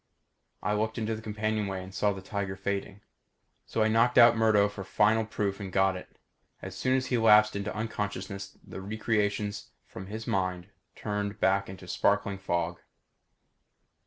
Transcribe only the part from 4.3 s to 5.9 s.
Murdo for final proof and